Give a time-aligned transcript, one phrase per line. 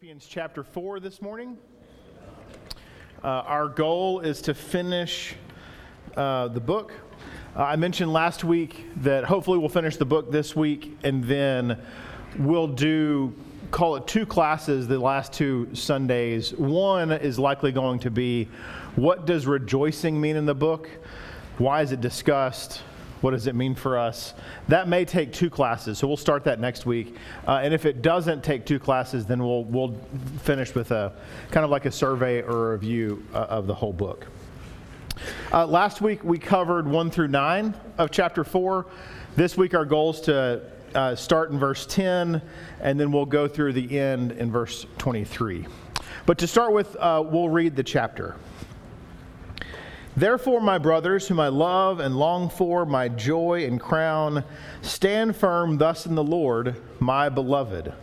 [0.00, 1.58] Philippians chapter 4 this morning.
[3.22, 5.34] Uh, our goal is to finish
[6.16, 6.94] uh, the book.
[7.54, 11.78] Uh, I mentioned last week that hopefully we'll finish the book this week and then
[12.38, 13.34] we'll do,
[13.72, 16.54] call it two classes the last two Sundays.
[16.54, 18.48] One is likely going to be
[18.96, 20.88] what does rejoicing mean in the book?
[21.58, 22.80] Why is it discussed?
[23.20, 24.34] What does it mean for us?
[24.68, 27.16] That may take two classes, so we'll start that next week.
[27.46, 29.94] Uh, and if it doesn't take two classes, then we'll, we'll
[30.42, 31.12] finish with a
[31.50, 34.26] kind of like a survey or a review uh, of the whole book.
[35.52, 38.86] Uh, last week we covered 1 through 9 of chapter 4.
[39.36, 40.62] This week our goal is to
[40.94, 42.40] uh, start in verse 10,
[42.80, 45.66] and then we'll go through the end in verse 23.
[46.26, 48.36] But to start with, uh, we'll read the chapter.
[50.20, 54.44] Therefore, my brothers, whom I love and long for, my joy and crown,
[54.82, 57.94] stand firm thus in the Lord, my beloved.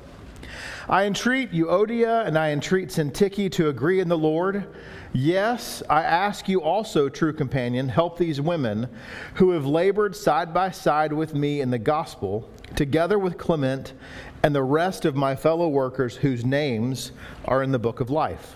[0.89, 4.65] I entreat Euodia and I entreat Syntyche to agree in the Lord.
[5.13, 8.89] Yes, I ask you also, true companion, help these women
[9.35, 13.93] who have labored side by side with me in the gospel, together with Clement
[14.41, 17.11] and the rest of my fellow workers whose names
[17.45, 18.55] are in the book of life.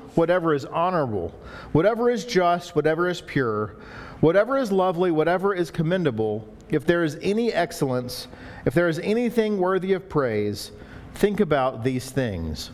[0.15, 1.33] whatever is honorable,
[1.71, 3.75] whatever is just, whatever is pure,
[4.19, 8.27] whatever is lovely, whatever is commendable, if there is any excellence,
[8.65, 10.71] if there is anything worthy of praise,
[11.15, 12.71] think about these things.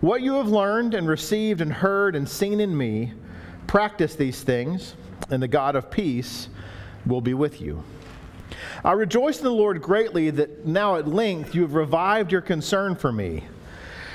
[0.00, 3.12] What you have learned and received and heard and seen in me,
[3.66, 4.94] practice these things,
[5.30, 6.48] and the God of peace
[7.06, 7.82] will be with you.
[8.84, 12.94] I rejoice in the Lord greatly that now at length you have revived your concern
[12.94, 13.44] for me.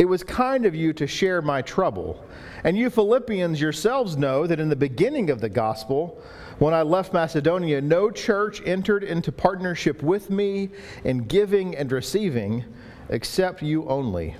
[0.00, 2.24] it was kind of you to share my trouble.
[2.64, 6.22] And you Philippians yourselves know that in the beginning of the gospel,
[6.58, 10.70] when I left Macedonia, no church entered into partnership with me
[11.04, 12.64] in giving and receiving
[13.10, 14.36] except you only.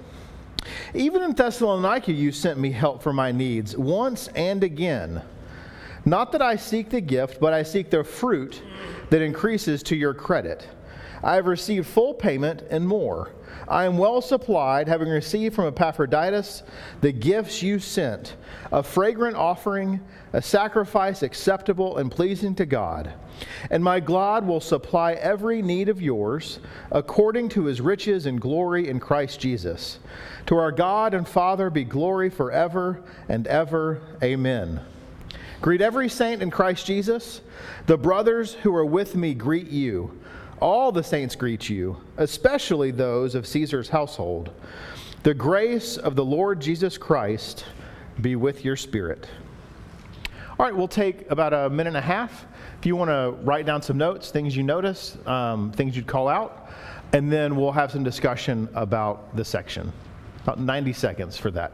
[0.95, 5.21] Even in Thessalonica, you sent me help for my needs once and again.
[6.07, 8.63] Not that I seek the gift, but I seek the fruit
[9.11, 10.67] that increases to your credit.
[11.23, 13.33] I have received full payment and more.
[13.69, 16.63] I am well supplied, having received from Epaphroditus
[17.01, 18.37] the gifts you sent
[18.73, 20.01] a fragrant offering,
[20.33, 23.13] a sacrifice acceptable and pleasing to God.
[23.71, 26.61] And my God will supply every need of yours
[26.93, 29.99] according to his riches and glory in Christ Jesus.
[30.47, 34.01] To our God and Father be glory forever and ever.
[34.23, 34.81] Amen.
[35.61, 37.43] Greet every saint in Christ Jesus.
[37.87, 40.20] The brothers who are with me greet you.
[40.61, 44.51] All the saints greet you, especially those of Caesar's household.
[45.23, 47.65] The grace of the Lord Jesus Christ
[48.21, 49.27] be with your spirit.
[50.59, 52.47] All right, we'll take about a minute and a half.
[52.79, 56.29] If you want to write down some notes, things you notice, um, things you'd call
[56.29, 56.71] out,
[57.15, 59.91] and then we'll have some discussion about the section.
[60.43, 61.73] About 90 seconds for that.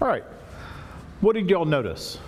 [0.00, 0.24] All right.
[1.20, 2.18] What did y'all notice?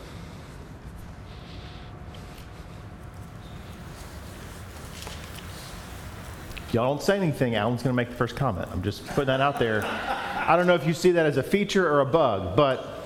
[6.73, 7.55] Y'all don't say anything.
[7.55, 8.69] Alan's going to make the first comment.
[8.73, 9.85] I'm just putting that out there.
[9.85, 13.05] I don't know if you see that as a feature or a bug, but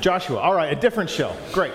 [0.00, 1.34] Joshua, all right, a different show.
[1.52, 1.72] Great.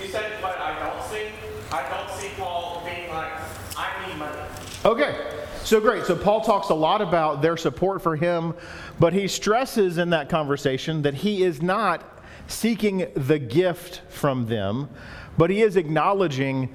[0.00, 1.28] You said what I don't see.
[1.72, 3.32] I don't see Paul being like,
[3.76, 4.38] I need money.
[4.84, 5.44] Okay.
[5.64, 6.04] So great.
[6.04, 8.54] So Paul talks a lot about their support for him,
[9.00, 14.90] but he stresses in that conversation that he is not seeking the gift from them,
[15.38, 16.72] but he is acknowledging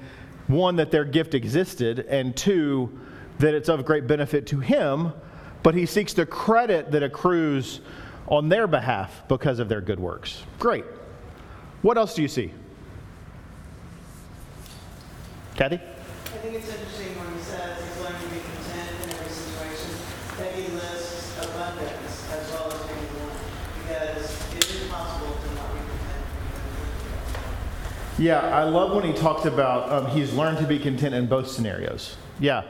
[0.48, 2.98] one that their gift existed and two
[3.38, 5.12] that it's of great benefit to him,
[5.62, 7.80] but he seeks the credit that accrues
[8.26, 10.42] on their behalf because of their good works.
[10.58, 10.84] Great.
[11.82, 12.52] What else do you see?
[15.54, 15.76] Kathy?
[15.76, 19.90] I think it's interesting when he says he's learning to be content in every situation,
[20.38, 23.00] that he lists as well as being
[23.82, 26.24] because it is possible to not be content.
[28.18, 31.48] Yeah, I love when he talks about um, he's learned to be content in both
[31.48, 32.16] scenarios.
[32.38, 32.62] Yeah.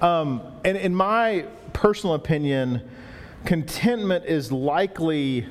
[0.00, 2.88] Um, and in my personal opinion,
[3.44, 5.46] contentment is likely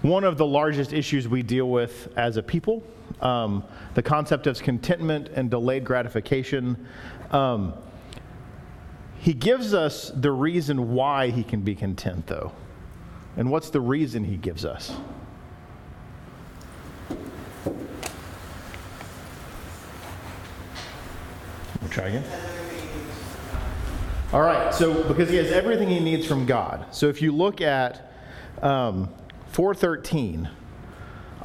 [0.00, 2.82] one of the largest issues we deal with as a people.
[3.20, 3.62] Um,
[3.94, 6.86] the concept of contentment and delayed gratification.
[7.30, 7.74] Um,
[9.24, 12.52] he gives us the reason why he can be content, though.
[13.38, 14.94] And what's the reason he gives us?
[21.80, 22.24] We'll try again.
[24.30, 26.84] All right, so because he has everything he needs from God.
[26.90, 28.12] So if you look at
[28.60, 29.08] um,
[29.52, 30.50] 413,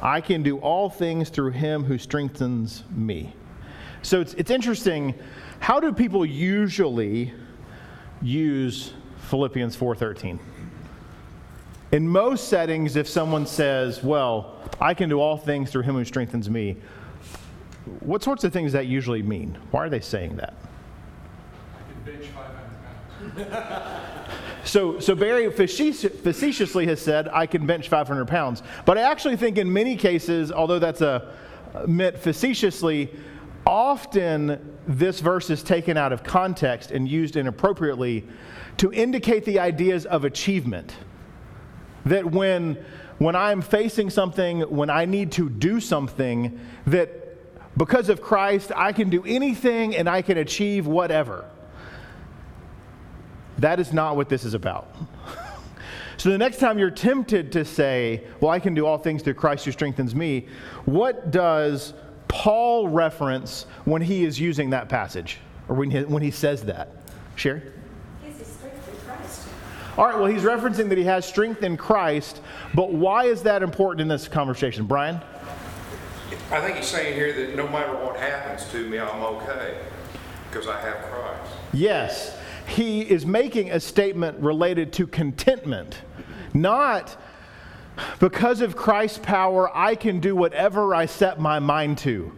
[0.02, 3.34] I can do all things through him who strengthens me.
[4.02, 5.14] So it's, it's interesting.
[5.60, 7.32] How do people usually
[8.22, 8.92] use
[9.28, 10.38] Philippians 4:13?
[11.92, 16.04] In most settings, if someone says, "Well, I can do all things through Him who
[16.04, 16.76] strengthens me,"
[18.00, 19.58] what sorts of things that usually mean?
[19.70, 20.54] Why are they saying that?
[21.74, 23.96] I can bench 500 pounds.
[24.62, 28.62] So, so Barry facetiously has said, I can bench 500 pounds.
[28.84, 31.34] But I actually think in many cases, although that's a
[31.74, 33.10] uh, meant facetiously,
[33.66, 38.26] often this verse is taken out of context and used inappropriately
[38.78, 40.96] to indicate the ideas of achievement.
[42.06, 42.82] That when,
[43.18, 47.20] when I'm facing something, when I need to do something, that
[47.76, 51.44] because of Christ, I can do anything and I can achieve whatever.
[53.58, 54.94] That is not what this is about.
[56.16, 59.34] so the next time you're tempted to say, Well, I can do all things through
[59.34, 60.48] Christ who strengthens me,
[60.86, 61.92] what does
[62.30, 65.38] Paul reference when he is using that passage
[65.68, 66.90] or when he, when he says that?
[67.36, 67.62] Sherry?
[68.22, 69.48] He has strength in Christ.
[69.98, 72.40] All right, well, he's referencing that he has strength in Christ,
[72.74, 74.86] but why is that important in this conversation?
[74.86, 75.20] Brian?
[76.50, 79.78] I think he's saying here that no matter what happens to me, I'm okay
[80.50, 81.52] because I have Christ.
[81.72, 82.36] Yes
[82.70, 85.98] he is making a statement related to contentment,
[86.54, 87.16] not
[88.18, 92.32] because of Christ's power, I can do whatever I set my mind to.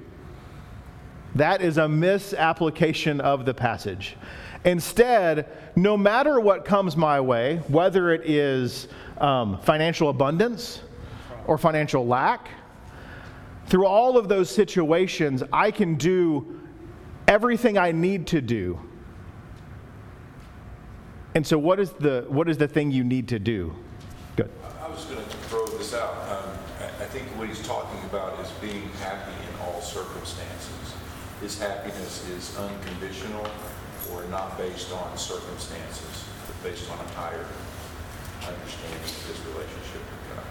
[1.34, 4.16] That is a misapplication of the passage.
[4.64, 8.88] Instead, no matter what comes my way, whether it is
[9.18, 10.82] um, financial abundance
[11.46, 12.48] or financial lack,
[13.66, 16.60] through all of those situations, I can do
[17.26, 18.78] everything I need to do
[21.34, 23.74] and so, what is the what is the thing you need to do?
[24.36, 24.50] Good.
[24.80, 26.14] I was going to throw out.
[26.28, 26.58] Um,
[27.00, 30.94] I think what he's talking about is being happy in all circumstances.
[31.40, 33.46] His happiness is unconditional
[34.12, 37.46] or not based on circumstances, but based on a higher
[38.46, 40.44] understanding of his relationship with God.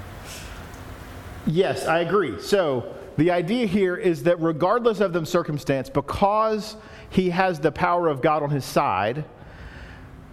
[1.47, 2.39] Yes, I agree.
[2.41, 6.77] So the idea here is that regardless of the circumstance, because
[7.09, 9.25] he has the power of God on his side,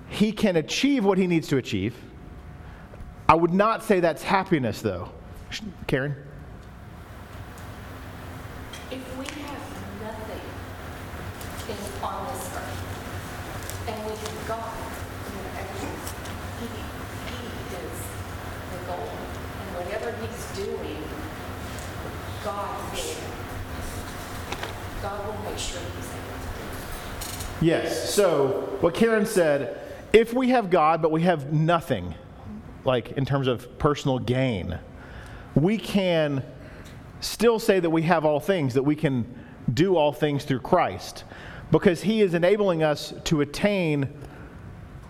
[0.09, 1.95] he can achieve what he needs to achieve.
[3.29, 5.11] I would not say that's happiness, though.
[5.87, 6.17] Karen?
[8.91, 9.63] If we have
[10.01, 10.41] nothing
[11.69, 14.73] in, on this earth, and we have God,
[15.29, 15.69] you know,
[16.59, 16.67] he,
[17.29, 17.99] he is
[18.73, 19.09] the goal.
[19.61, 21.03] And whatever he's doing,
[22.43, 23.39] God will.
[25.03, 28.15] God will make sure he's able to do Yes.
[28.15, 29.81] So, what Karen said
[30.15, 32.15] if we have God, but we have nothing,
[32.85, 34.79] like in terms of personal gain,
[35.55, 36.43] we can
[37.21, 39.27] still say that we have all things, that we can
[39.73, 41.25] do all things through Christ,
[41.71, 44.09] because He is enabling us to attain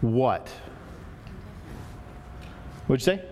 [0.00, 0.48] what?
[2.86, 3.24] What'd you say?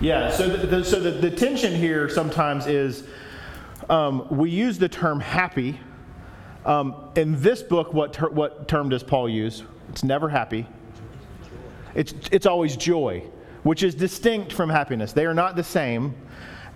[0.00, 3.02] Yeah, so the, the so the, the tension here sometimes is
[3.88, 5.80] um, we use the term happy.
[6.64, 9.62] Um, in this book, what, ter- what term does Paul use?
[9.88, 10.66] It's never happy.
[11.94, 13.24] It's, it's always joy,
[13.62, 15.12] which is distinct from happiness.
[15.12, 16.14] They are not the same.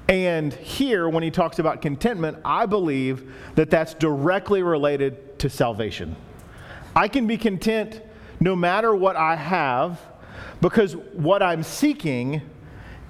[0.09, 6.17] And here, when he talks about contentment, I believe that that's directly related to salvation.
[6.97, 8.01] I can be content
[8.41, 10.01] no matter what I have
[10.61, 12.43] because what I'm seeking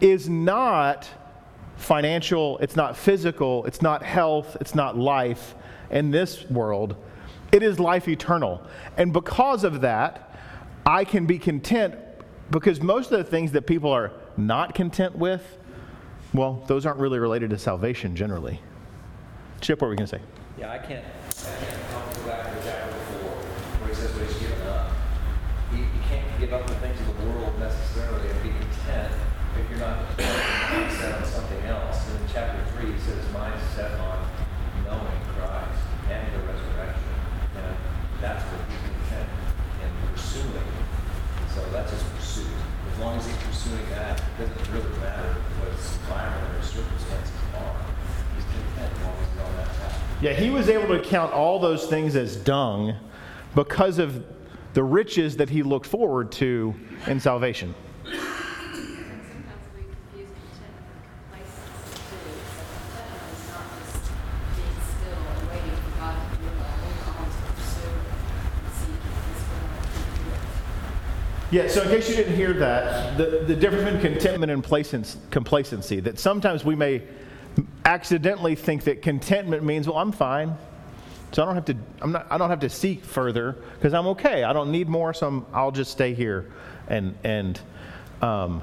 [0.01, 1.09] is not
[1.83, 5.55] financial, it's not physical, it's not health, it's not life
[5.91, 6.97] in this world.
[7.51, 8.63] It is life eternal.
[8.97, 10.39] And because of that,
[10.87, 11.97] I can be content
[12.53, 15.43] Because most of the things that people are not content with,
[16.35, 18.61] well, those aren't really related to salvation generally.
[19.63, 20.23] Chip, what were we going to say?
[20.59, 23.41] Yeah, I can't, I can't back to chapter before,
[23.81, 24.93] where he says what he's given up.
[26.13, 29.17] Can't give up the things of the world necessarily and be content
[29.57, 30.05] if you're not
[30.93, 32.05] set on something else.
[32.05, 34.29] And in chapter three, he says his mind's set on
[34.85, 35.81] knowing Christ
[36.13, 37.17] and the resurrection.
[37.57, 37.73] And
[38.21, 39.29] that's what he's content
[39.81, 40.69] in pursuing.
[41.57, 42.61] So that's his pursuit.
[42.92, 47.33] As long as he's pursuing that, it doesn't really matter what his environment or circumstances
[47.57, 47.77] are.
[48.37, 49.99] He's content as long as he's on that path.
[50.23, 52.95] Yeah, he was able to count all those things as dung
[53.55, 54.25] because of
[54.75, 56.75] the riches that he looked forward to
[57.07, 57.75] in salvation.
[58.05, 58.23] Sometimes
[59.77, 62.25] we confuse contentment with complacency too.
[62.55, 63.99] So contentment is not just
[64.57, 68.71] being still and waiting for God to do it, but holding on to pursue and
[68.79, 70.47] seek His will and do it.
[71.53, 75.19] Yeah, so in case you didn't hear that, the, the difference between contentment and placen-
[75.31, 77.03] complacency, that sometimes we may
[77.85, 80.57] accidentally think that contentment means, well, I'm fine.
[81.33, 84.07] So I don't have to, I'm not, I don't have to seek further because I'm
[84.09, 84.45] okay.
[84.45, 86.51] I don't need more, so I'm, I'll just stay here
[86.89, 87.61] and, and
[88.23, 88.63] um,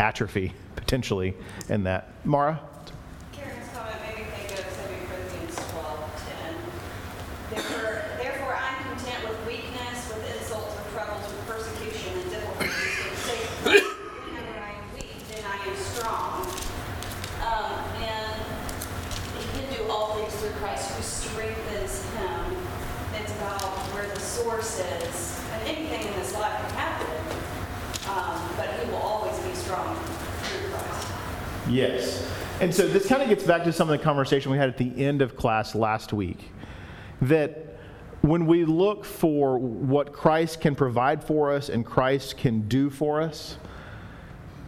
[0.00, 1.34] atrophy potentially
[1.68, 2.08] in that.
[2.24, 2.60] Mara?
[3.32, 6.54] Karen's comment made me think of 2 Corinthians 12, 10.
[7.50, 13.10] Therefore, therefore I'm content with weakness, with insults, with troubles, with persecution, and difficulties, for
[13.10, 13.84] the sake of Christ.
[14.30, 16.46] Whenever I am weak, then I am strong.
[17.42, 17.74] Um,
[18.06, 18.38] and
[19.38, 22.56] he can do all things through Christ who strengthens him.
[23.20, 25.40] It's about where the source is.
[25.52, 27.10] And anything in this life can happen,
[28.08, 31.08] um, but he will always be strong through Christ.
[31.72, 32.28] Yes.
[32.60, 34.76] And so this kind of gets back to some of the conversation we had at
[34.76, 36.50] the end of class last week.
[37.22, 37.78] That
[38.20, 43.20] when we look for what Christ can provide for us and Christ can do for
[43.20, 43.56] us,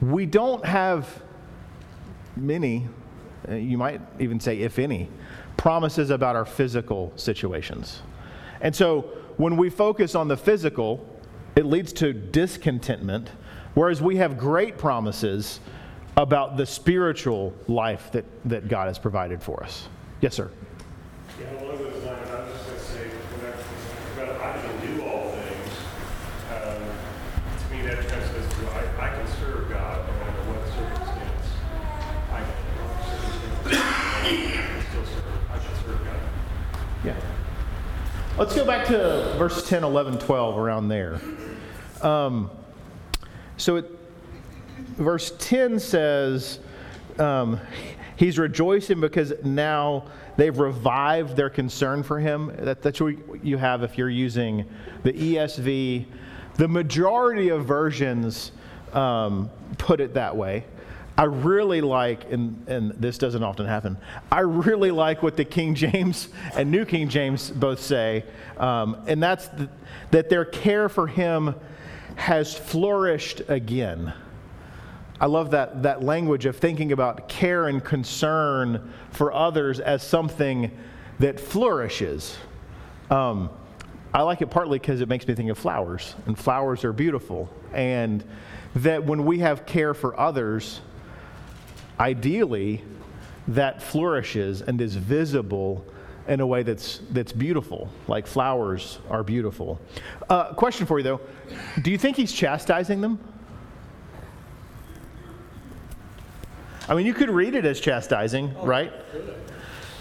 [0.01, 1.23] we don't have
[2.37, 2.89] many,
[3.49, 5.09] uh, you might even say, if any,
[5.57, 8.03] promises about our physical situations.
[8.61, 9.03] And so
[9.37, 11.07] when we focus on the physical,
[11.55, 13.31] it leads to discontentment,
[13.75, 15.61] whereas we have great promises
[16.17, 19.89] about the spiritual life that, that God has provided for us.
[20.21, 20.51] Yes, sir.
[21.41, 24.97] Yeah, along those lines, I was just going to say, when I, about I can
[24.97, 25.73] do all things,
[26.55, 26.83] um,
[27.59, 31.47] to me, that kind of says, I, I can serve God no matter what circumstance
[32.31, 32.55] I can,
[33.11, 33.83] circumstance,
[34.15, 36.21] I can still serve, I can serve God.
[37.05, 37.17] Yeah.
[38.39, 41.21] Let's go back to verse 10, 11, 12, around there.
[42.03, 42.51] Um,
[43.57, 43.91] so it,
[44.97, 46.61] verse 10 says,
[47.19, 47.61] um,
[48.17, 52.53] He's rejoicing because now they've revived their concern for him.
[52.59, 54.67] That, that's what you have if you're using
[55.03, 56.07] the ESV.
[56.57, 58.53] The majority of versions
[58.93, 60.65] um, put it that way.
[61.17, 63.97] I really like, and, and this doesn't often happen,
[64.33, 68.25] I really like what the King James and New King James both say,
[68.57, 69.49] um, and that's
[70.11, 71.55] that their care for him
[72.17, 74.13] has flourished again.
[75.21, 80.71] I love that, that language of thinking about care and concern for others as something
[81.21, 82.37] that flourishes.
[83.11, 83.51] Um,
[84.13, 87.49] I like it partly because it makes me think of flowers, and flowers are beautiful.
[87.73, 88.25] And
[88.77, 90.81] that when we have care for others,
[91.99, 92.83] ideally,
[93.49, 95.85] that flourishes and is visible
[96.27, 99.81] in a way that's, that's beautiful, like flowers are beautiful.
[100.29, 101.21] Uh, question for you, though
[101.83, 103.19] Do you think he's chastising them?
[106.89, 108.93] I mean, you could read it as chastising, oh, right?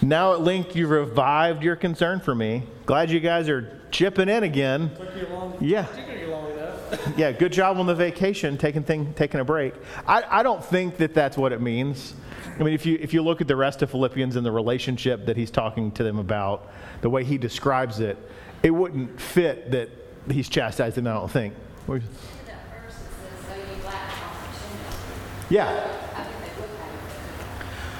[0.01, 2.63] Now at length you've revived your concern for me.
[2.85, 4.91] Glad you guys are chipping in again.
[4.95, 5.83] Took you long, Yeah.
[5.85, 7.17] took you long enough.
[7.17, 9.73] Yeah, good job on the vacation, taking thing, taking a break.
[10.05, 12.13] I, I don't think that that's what it means.
[12.59, 15.25] I mean, if you if you look at the rest of Philippians and the relationship
[15.25, 16.69] that he's talking to them about,
[17.01, 18.17] the way he describes it,
[18.61, 19.89] it wouldn't fit that
[20.29, 21.07] he's chastising.
[21.07, 21.53] I don't think.
[21.87, 22.01] In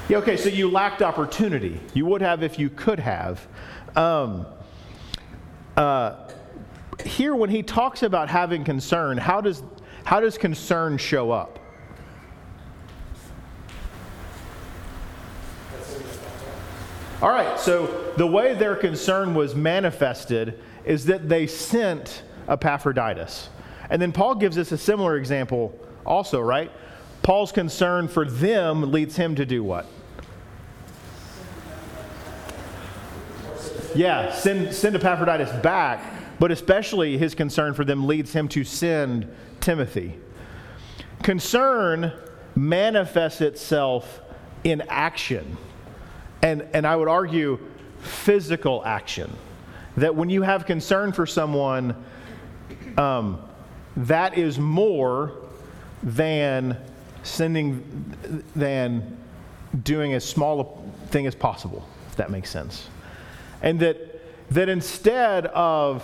[0.10, 0.18] Yeah.
[0.18, 0.38] Okay.
[0.38, 1.80] So you lacked opportunity.
[1.94, 3.48] You would have if you could have.
[3.96, 4.46] Um,
[5.78, 6.30] uh,
[7.04, 9.64] here, when he talks about having concern, how does
[10.04, 11.60] how does concern show up?
[17.22, 23.48] All right, so the way their concern was manifested is that they sent Epaphroditus.
[23.90, 26.70] And then Paul gives us a similar example also, right?
[27.22, 29.86] Paul's concern for them leads him to do what?
[33.96, 36.04] Yeah, send, send Epaphroditus back,
[36.40, 40.20] but especially his concern for them leads him to send Timothy.
[41.22, 42.12] Concern
[42.56, 44.22] manifests itself
[44.64, 45.58] in action.
[46.42, 47.60] And, and I would argue
[48.02, 49.32] physical action.
[49.98, 51.96] That when you have concern for someone,
[52.98, 53.42] um,
[53.96, 55.34] that is more
[56.02, 56.78] than
[57.22, 59.18] sending, than
[59.84, 62.90] doing as small a thing as possible, if that makes sense.
[63.64, 66.04] And that, that instead of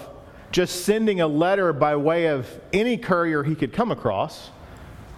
[0.51, 4.49] just sending a letter by way of any courier he could come across,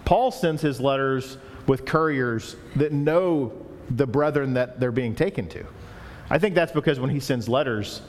[0.04, 3.52] Paul sends his letters with couriers that know
[3.88, 5.64] the brethren that they're being taken to.
[6.28, 8.02] I think that's because when he sends letters,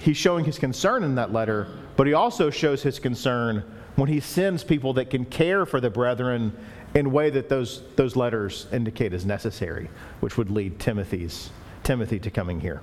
[0.00, 3.64] he's showing his concern in that letter, but he also shows his concern
[3.96, 6.56] when he sends people that can care for the brethren
[6.94, 9.88] in a way that those, those letters indicate is necessary,
[10.20, 11.50] which would lead Timothy's,
[11.84, 12.82] Timothy to coming here.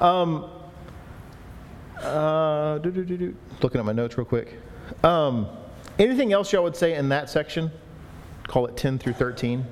[0.00, 0.50] Um,
[2.00, 3.34] uh, looking
[3.74, 4.58] at my notes real quick.
[5.02, 5.48] Um,
[5.98, 7.70] anything else y'all would say in that section?
[8.46, 9.64] Call it 10 through 13.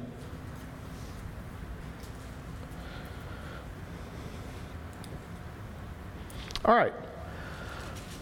[6.65, 6.93] All right.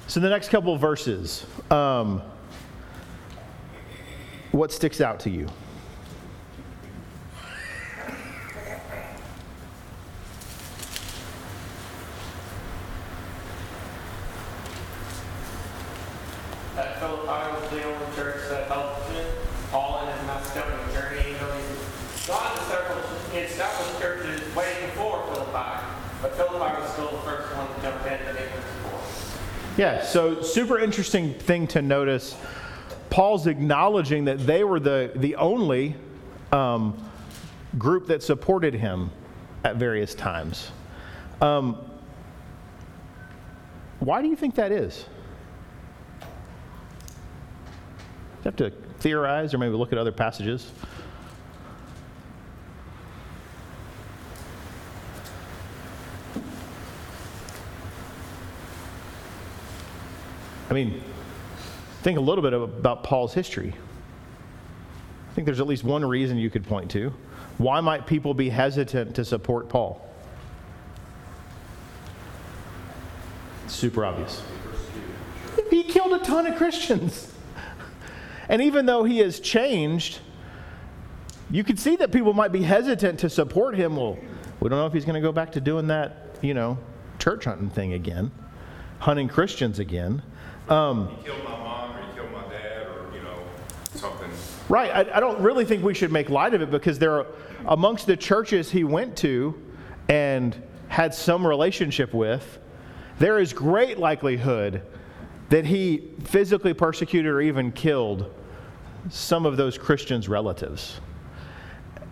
[0.06, 2.22] So the next couple verses, um,
[4.52, 5.48] what sticks out to you?
[16.76, 19.26] That Philippi was the only church that helped him,
[19.72, 21.32] Paul in his Macedonian journey.
[21.32, 23.02] You know, he's gone to several,
[23.32, 25.84] he established churches way before Philippi,
[26.22, 29.02] but Philippi was still the first one to jump in and make it support.
[29.76, 32.36] Yeah, so super interesting thing to notice.
[33.10, 35.96] Paul's acknowledging that they were the, the only
[36.52, 36.96] um,
[37.78, 39.10] group that supported him
[39.64, 40.70] at various times.
[41.40, 41.78] Um,
[43.98, 45.04] why do you think that is?
[46.20, 46.26] You
[48.44, 50.70] have to theorize or maybe look at other passages.
[60.74, 61.00] I mean,
[62.02, 63.72] think a little bit about Paul's history.
[65.30, 67.14] I think there's at least one reason you could point to.
[67.58, 70.04] Why might people be hesitant to support Paul?
[73.64, 74.42] It's Super obvious.
[75.70, 77.32] He killed a ton of Christians.
[78.48, 80.18] And even though he has changed,
[81.52, 83.94] you could see that people might be hesitant to support him.
[83.94, 84.18] Well,
[84.58, 86.78] we don't know if he's going to go back to doing that, you know,
[87.20, 88.32] church hunting thing again,
[88.98, 90.20] hunting Christians again.
[90.68, 93.38] Um, He killed my mom, or he killed my dad, or, you know,
[93.94, 94.30] something.
[94.68, 94.90] Right.
[94.90, 97.26] I, I don't really think we should make light of it because there are,
[97.66, 99.60] amongst the churches he went to
[100.08, 102.58] and had some relationship with,
[103.18, 104.82] there is great likelihood
[105.50, 108.34] that he physically persecuted or even killed
[109.10, 111.00] some of those Christians' relatives.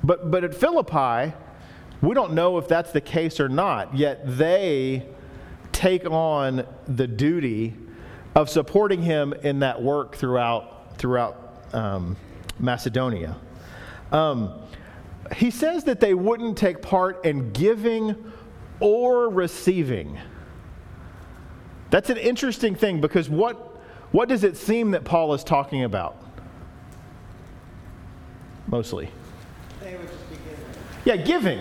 [0.05, 1.33] But, but at Philippi,
[2.03, 5.07] we don't know if that's the case or not, yet they
[5.73, 7.75] take on the duty
[8.35, 12.17] of supporting him in that work throughout, throughout um,
[12.59, 13.37] Macedonia.
[14.11, 14.61] Um,
[15.37, 18.33] he says that they wouldn't take part in giving
[18.81, 20.19] or receiving.
[21.91, 23.81] That's an interesting thing because what,
[24.13, 26.17] what does it seem that Paul is talking about?
[28.67, 29.11] Mostly.
[29.81, 30.59] They would just be given.
[31.05, 31.61] Yeah, giving.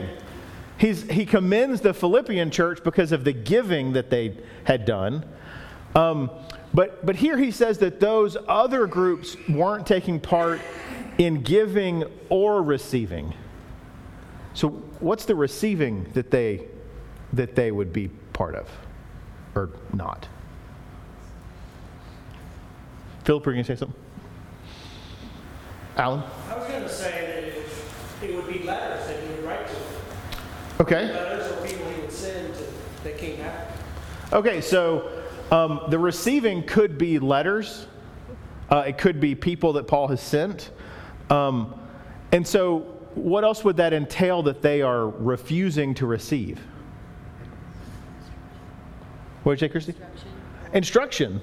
[0.78, 5.26] He's, he commends the Philippian church because of the giving that they had done.
[5.96, 6.32] Um,
[6.74, 10.62] but, but here he says that those other groups weren't taking part
[11.18, 13.34] in giving or receiving.
[14.54, 16.68] So, what's the receiving that they,
[17.34, 18.70] that they would be part of
[19.56, 20.28] or not?
[23.24, 24.00] Philip, are you going to say something?
[25.98, 26.24] Alan?
[26.50, 29.68] I was going to say that it, it would be letters that he would write
[29.68, 29.84] to them.
[30.80, 31.14] Okay.
[31.14, 32.64] Letters or people he would send to,
[33.04, 34.36] that came after.
[34.36, 35.21] Okay, so
[35.52, 37.86] um, the receiving could be letters,
[38.70, 40.72] uh, it could be people that Paul has sent.
[41.30, 41.78] Um,
[42.32, 46.60] and so, what else would that entail that they are refusing to receive?
[49.44, 49.96] What did you say, Christy?
[50.74, 51.42] Instruction.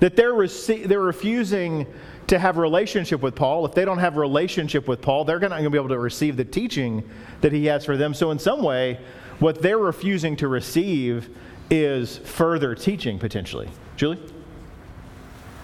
[0.00, 1.86] That they're, rece- they're refusing
[2.26, 3.64] to have a relationship with Paul.
[3.64, 5.98] If they don't have a relationship with Paul, they're not going to be able to
[6.00, 7.08] receive the teaching
[7.42, 8.14] that he has for them.
[8.14, 8.98] So, in some way,
[9.38, 11.30] what they're refusing to receive
[11.70, 13.68] is further teaching potentially.
[13.96, 14.18] Julie?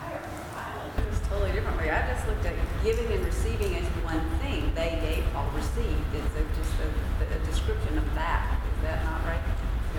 [0.01, 1.91] I looked at this totally differently.
[1.91, 4.73] I just looked at giving and receiving as one thing.
[4.75, 6.15] They gave, Paul received.
[6.15, 8.61] It's a, just a, a description of that.
[8.77, 9.41] Is that not right?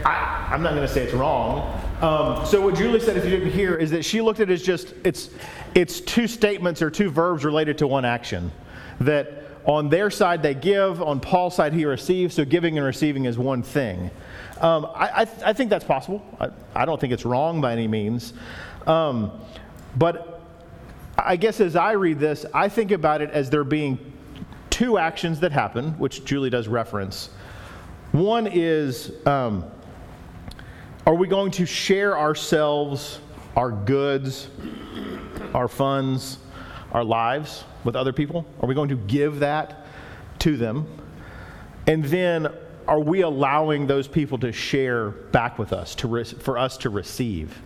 [0.05, 1.79] I, I'm not going to say it's wrong.
[2.01, 4.53] Um, so what Julie said, if you didn't hear, is that she looked at it
[4.53, 5.29] as just it's
[5.75, 8.51] it's two statements or two verbs related to one action.
[8.99, 12.33] That on their side they give, on Paul's side he receives.
[12.33, 14.09] So giving and receiving is one thing.
[14.61, 16.23] Um, I, I, I, think that's possible.
[16.39, 18.33] I, I, don't think it's wrong by any means.
[18.85, 19.31] Um,
[19.97, 20.39] but
[21.17, 23.97] I guess as I read this, I think about it as there being
[24.69, 27.31] two actions that happen, which Julie does reference.
[28.11, 29.65] One is um,
[31.07, 33.19] are we going to share ourselves,
[33.55, 34.47] our goods,
[35.55, 36.37] our funds,
[36.91, 38.45] our lives with other people?
[38.59, 39.87] Are we going to give that
[40.39, 40.87] to them?
[41.87, 42.47] And then
[42.91, 46.89] are we allowing those people to share back with us, to re- for us to
[46.89, 47.57] receive?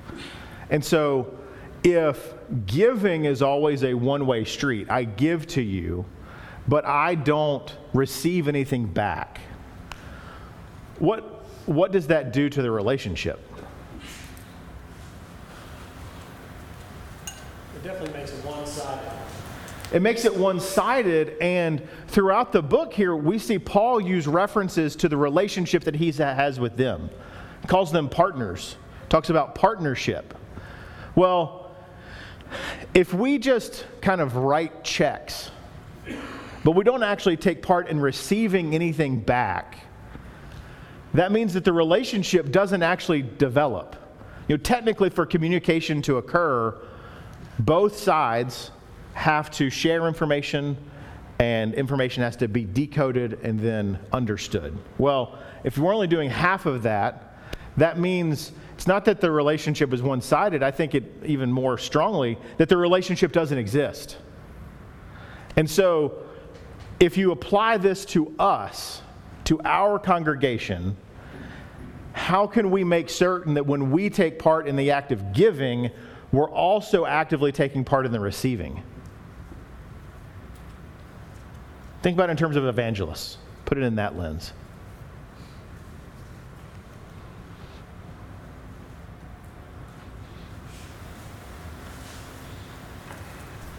[0.69, 1.35] And so,
[1.83, 2.35] if
[2.67, 6.05] giving is always a one way street, I give to you,
[6.67, 9.39] but I don't receive anything back,
[10.99, 13.39] what what does that do to the relationship?
[17.25, 19.11] It definitely makes it one sided.
[19.93, 24.95] It makes it one sided, and throughout the book here, we see Paul use references
[24.97, 27.09] to the relationship that he has with them.
[27.61, 28.77] He calls them partners,
[29.09, 30.35] talks about partnership.
[31.15, 31.71] Well,
[32.93, 35.51] if we just kind of write checks,
[36.63, 39.77] but we don't actually take part in receiving anything back,
[41.13, 43.95] that means that the relationship doesn't actually develop.
[44.47, 46.75] You know, technically, for communication to occur,
[47.59, 48.71] both sides
[49.15, 50.77] have to share information,
[51.39, 54.77] and information has to be decoded and then understood.
[54.97, 57.37] Well, if we're only doing half of that,
[57.77, 60.61] that means it's not that the relationship is one sided.
[60.61, 64.17] I think it even more strongly that the relationship doesn't exist.
[65.55, 66.21] And so,
[66.99, 69.01] if you apply this to us,
[69.45, 70.97] to our congregation,
[72.11, 75.89] how can we make certain that when we take part in the act of giving,
[76.33, 78.83] we're also actively taking part in the receiving?
[82.05, 83.39] Think about it in terms of evangelists.
[83.65, 84.53] Put it in that lens.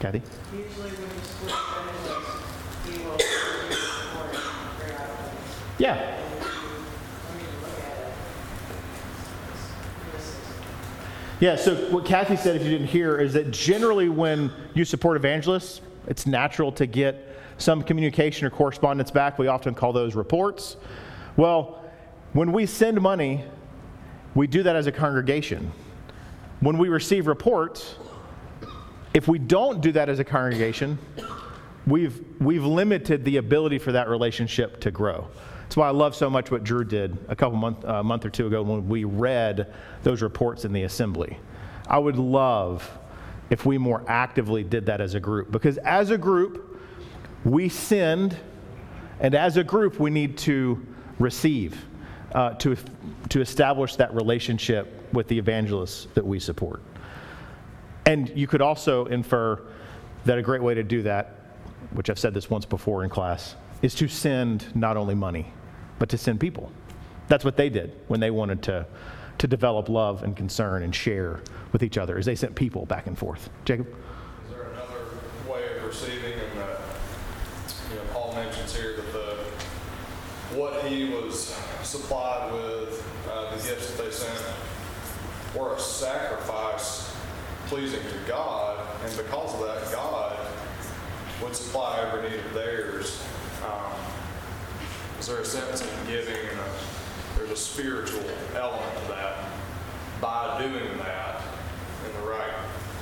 [0.01, 0.23] Kathy?
[0.53, 2.43] Usually when you split evangelists,
[2.85, 4.33] he will support
[4.81, 5.31] periodically.
[5.79, 6.19] Yeah.
[11.39, 15.17] Yeah, so what Kathy said, if you didn't hear, is that generally when you support
[15.17, 19.39] evangelists, it's natural to get some communication or correspondence back.
[19.39, 20.77] We often call those reports.
[21.37, 21.83] Well,
[22.33, 23.45] when we send money,
[24.35, 25.73] we do that as a congregation.
[26.61, 27.97] When we receive reports,
[29.15, 30.99] if we don't do that as a congregation,
[31.87, 35.29] we've, we've limited the ability for that relationship to grow.
[35.63, 38.31] That's why I love so much what Drew did a couple month, uh, month or
[38.31, 41.39] two ago when we read those reports in the assembly.
[41.89, 42.89] I would love
[43.51, 46.81] if we more actively did that as a group because as a group,
[47.45, 48.37] we send,
[49.21, 50.85] and as a group, we need to
[51.19, 51.85] receive
[52.33, 52.77] uh, to,
[53.29, 56.83] to establish that relationship with the evangelists that we support.
[58.05, 59.63] And you could also infer
[60.25, 61.41] that a great way to do that,
[61.93, 65.53] which I've said this once before in class, is to send not only money,
[65.99, 66.71] but to send people.
[67.29, 68.87] That's what they did when they wanted to,
[69.39, 71.41] to develop love and concern and share
[71.73, 73.51] with each other, as they sent people back and forth.
[73.65, 73.87] Jacob?
[73.87, 75.05] Is there another
[75.51, 76.81] way of receiving in that,
[77.91, 79.37] you know, Paul mentions here that the,
[80.57, 84.43] what he was supplied with, uh, the gifts that they sent,
[85.55, 87.15] were a sacrifice
[87.67, 90.39] pleasing to God, and because of that, God
[91.43, 93.23] would supply every need of theirs.
[93.65, 93.93] Um,
[95.19, 96.71] is there a sense in giving and a,
[97.47, 99.45] there's a spiritual element to that?
[100.21, 101.43] By doing that
[102.07, 102.53] in the right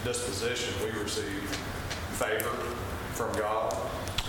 [0.05, 1.43] disposition, we receive
[2.13, 2.51] favor
[3.13, 3.75] from God.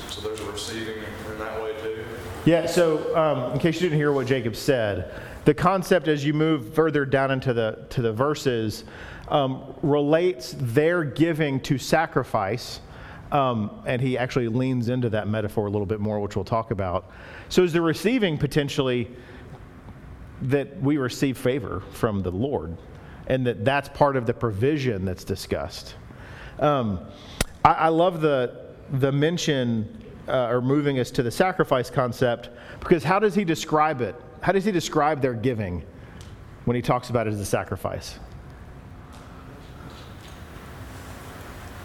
[0.09, 2.05] So there's a receiving in that way too.
[2.45, 6.33] Yeah, so um, in case you didn't hear what Jacob said, the concept as you
[6.33, 8.85] move further down into the, to the verses
[9.27, 12.79] um, relates their giving to sacrifice.
[13.31, 16.69] Um, and he actually leans into that metaphor a little bit more, which we'll talk
[16.69, 17.11] about.
[17.49, 19.09] So, is the receiving potentially
[20.43, 22.77] that we receive favor from the Lord,
[23.27, 25.95] and that that's part of the provision that's discussed?
[26.59, 26.99] Um,
[27.63, 33.03] I, I, love the the mention uh, or moving us to the sacrifice concept because
[33.03, 34.15] how does he describe it?
[34.41, 35.83] How does he describe their giving
[36.65, 38.19] when he talks about it as a sacrifice?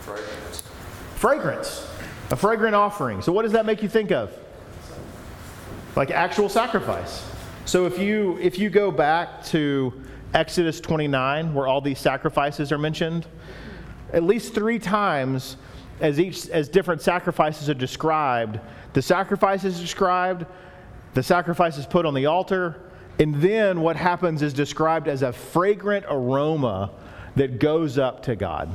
[0.00, 0.62] Fragrance.
[1.16, 1.86] Fragrance.
[2.30, 3.22] A fragrant offering.
[3.22, 4.32] So, what does that make you think of?
[5.96, 7.29] Like actual sacrifice.
[7.66, 9.92] So if you if you go back to
[10.34, 13.26] Exodus 29, where all these sacrifices are mentioned,
[14.12, 15.56] at least three times,
[16.00, 18.58] as each as different sacrifices are described,
[18.92, 20.46] the sacrifice is described,
[21.14, 25.32] the sacrifice is put on the altar, and then what happens is described as a
[25.32, 26.90] fragrant aroma
[27.36, 28.74] that goes up to God.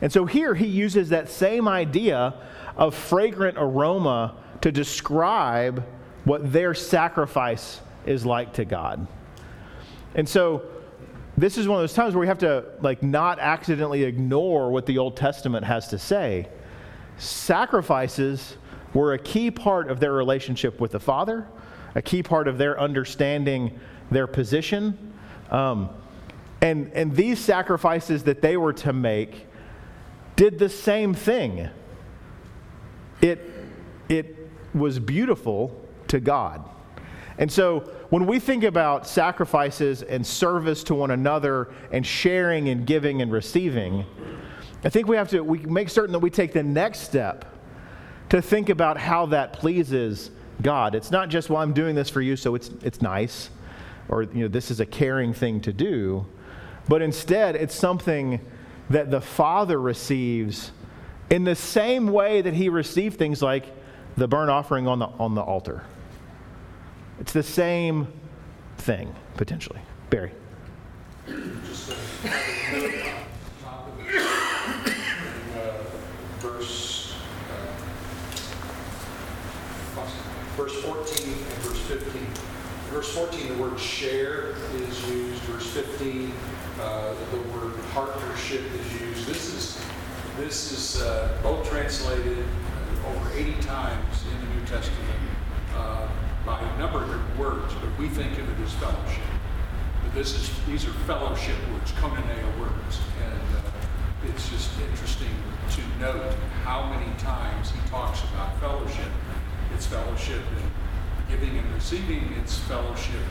[0.00, 2.34] And so here he uses that same idea
[2.76, 5.84] of fragrant aroma to describe
[6.28, 9.06] what their sacrifice is like to God.
[10.14, 10.62] And so
[11.38, 14.84] this is one of those times where we have to like not accidentally ignore what
[14.84, 16.46] the Old Testament has to say.
[17.16, 18.58] Sacrifices
[18.92, 21.48] were a key part of their relationship with the Father,
[21.94, 25.14] a key part of their understanding their position.
[25.50, 25.88] Um,
[26.60, 29.46] and, and these sacrifices that they were to make
[30.36, 31.70] did the same thing.
[33.22, 33.50] It,
[34.10, 34.36] it
[34.74, 36.68] was beautiful to God.
[37.38, 42.86] And so when we think about sacrifices and service to one another and sharing and
[42.86, 44.04] giving and receiving,
[44.84, 47.44] I think we have to we make certain that we take the next step
[48.30, 50.94] to think about how that pleases God.
[50.94, 53.50] It's not just, well, I'm doing this for you, so it's, it's nice,
[54.08, 56.26] or you know, this is a caring thing to do,
[56.88, 58.40] but instead it's something
[58.90, 60.72] that the Father receives
[61.30, 63.66] in the same way that he received things like
[64.16, 65.84] the burnt offering on the, on the altar.
[67.20, 68.06] It's the same
[68.76, 69.80] thing, potentially.
[70.08, 70.32] Barry.
[71.26, 71.32] Uh,
[76.38, 77.14] verse,
[79.96, 80.06] uh,
[80.56, 82.26] verse 14 and verse 15.
[82.90, 85.42] Verse 14, the word share is used.
[85.42, 86.32] Verse 15,
[86.80, 89.26] uh, the word partnership is used.
[89.26, 89.84] This is,
[90.38, 92.46] this is uh, both translated
[93.08, 95.27] over 80 times in the New Testament
[96.48, 99.28] by a number of different words, but we think of it as fellowship.
[100.02, 105.28] But this is, these are fellowship words, koinonia words, and uh, it's just interesting
[105.72, 106.34] to note
[106.64, 109.12] how many times he talks about fellowship.
[109.74, 113.28] It's fellowship in giving and receiving, it's fellowship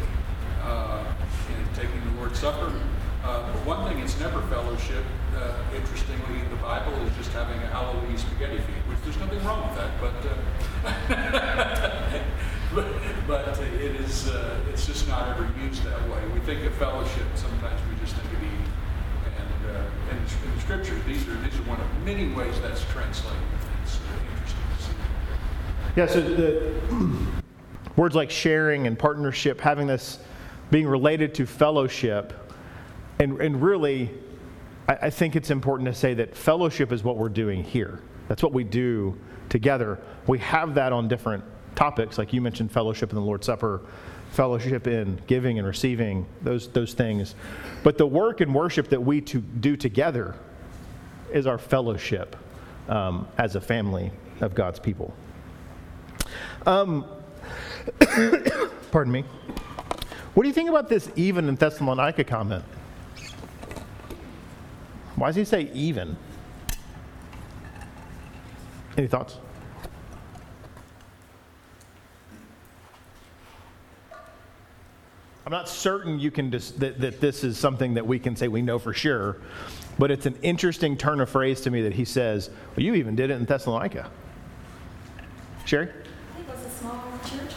[0.61, 1.03] uh,
[1.49, 2.71] in taking the Lord's Supper.
[3.23, 5.03] Uh, but one thing it's never fellowship,
[5.35, 9.43] uh, interestingly, in the Bible is just having a Halloween spaghetti feast, which there's nothing
[9.43, 10.13] wrong with that, but
[11.17, 12.23] uh,
[12.73, 16.21] but, it is uh, it's just not ever used that way.
[16.33, 18.65] We think of fellowship, sometimes we just think of eating.
[19.37, 22.83] And uh, in, in the scriptures, these are these are one of many ways that's
[22.91, 23.39] translated.
[23.83, 23.99] It's uh,
[24.33, 24.91] interesting to see.
[25.95, 26.73] Yeah, so the
[27.95, 30.19] words like sharing and partnership, having this
[30.69, 32.33] being related to fellowship,
[33.19, 34.09] and, and really,
[34.87, 38.01] I, I think it's important to say that fellowship is what we're doing here.
[38.27, 39.17] That's what we do
[39.49, 39.99] together.
[40.27, 41.43] We have that on different
[41.77, 43.81] topics, like you mentioned fellowship in the Lord's Supper,
[44.31, 47.35] fellowship in giving and receiving, those, those things.
[47.83, 50.35] But the work and worship that we to do together
[51.31, 52.35] is our fellowship
[52.89, 54.11] um, as a family
[54.41, 55.13] of God's people.
[56.65, 57.05] Um,
[58.91, 59.23] pardon me.
[60.33, 62.65] What do you think about this even in Thessalonica comment?
[65.15, 66.17] Why does he say even?
[68.97, 69.37] Any thoughts?
[75.47, 78.49] I'm not certain you can dis- that, that this is something that we can say
[78.49, 79.37] we know for sure,
[79.97, 83.15] but it's an interesting turn of phrase to me that he says, Well, you even
[83.15, 84.11] did it in Thessalonica.
[85.63, 85.87] Sherry?
[85.87, 87.55] I think it was a smaller church.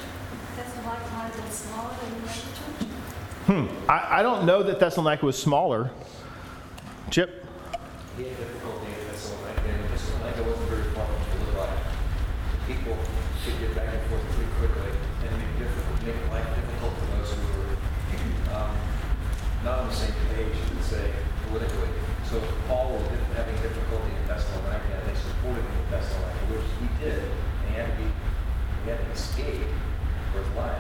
[0.55, 2.87] Thessalonica might have been smaller than the other church.
[3.67, 3.91] Hmm.
[3.91, 5.91] I, I don't know that Thessalonica was smaller.
[7.11, 7.45] Chip?
[8.17, 11.73] He had difficulty in Thessalonica, and Thessalonica wasn't very far from Philippi.
[12.69, 12.97] People
[13.45, 14.93] could get back and forth pretty quickly
[15.27, 17.71] and make, difficult, make life difficult for those who were
[18.53, 18.77] um,
[19.65, 21.13] not on the same page, you could say,
[21.51, 21.89] politically.
[22.31, 23.03] So Paul was
[23.35, 27.75] having difficulty in Thessalonica, and they supported him in Thessalonica, which he did, and he
[27.75, 28.09] had to be,
[28.85, 29.67] he had to escape
[30.33, 30.79] for his life.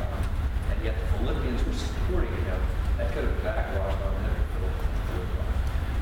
[0.00, 0.24] Um,
[0.72, 2.60] and yet the Philippians were supporting him.
[2.96, 4.34] That could have backlogged on him.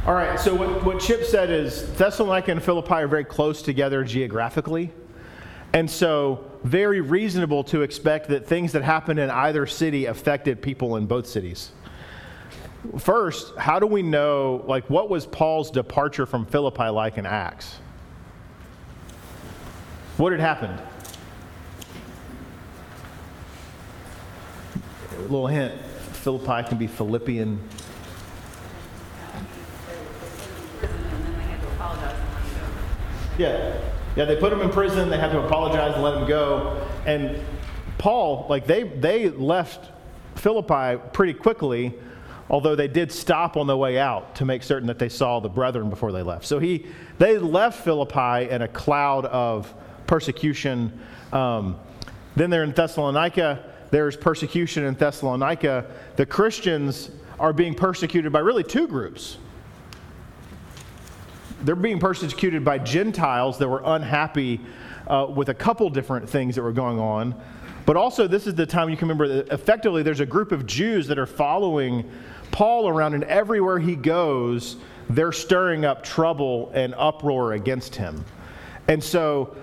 [0.07, 4.03] All right, so what, what Chip said is Thessalonica and Philippi are very close together
[4.05, 4.91] geographically.
[5.75, 10.97] And so, very reasonable to expect that things that happened in either city affected people
[10.97, 11.71] in both cities.
[12.99, 17.79] First, how do we know, like, what was Paul's departure from Philippi like in Acts?
[20.17, 20.83] What had happened?
[25.17, 25.81] A little hint
[26.23, 27.61] Philippi can be Philippian.
[33.39, 33.81] Yeah.
[34.15, 35.09] Yeah, they put him in prison.
[35.09, 36.87] They had to apologize and let him go.
[37.07, 37.41] And
[37.97, 39.91] Paul, like they, they left
[40.35, 41.95] Philippi pretty quickly,
[42.53, 45.49] although they did stop on the way out to make certain that they saw the
[45.49, 46.45] brethren before they left.
[46.45, 46.87] So he,
[47.19, 49.73] they left Philippi in a cloud of
[50.07, 51.01] persecution.
[51.33, 51.81] Um,
[52.37, 53.65] then they're in Thessalonica.
[53.91, 55.87] There's persecution in Thessalonica.
[56.17, 57.11] The Christians
[57.41, 59.39] are being persecuted by really two groups.
[61.63, 64.61] They're being persecuted by Gentiles that were unhappy
[65.07, 67.35] uh, with a couple different things that were going on.
[67.85, 70.67] But also, this is the time you can remember that effectively there's a group of
[70.67, 72.11] Jews that are following
[72.53, 74.77] Paul around, and everywhere he goes,
[75.11, 78.25] they're stirring up trouble and uproar against him.
[78.89, 79.57] And so,